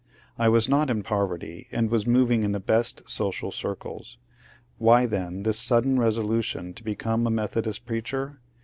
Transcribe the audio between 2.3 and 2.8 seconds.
in the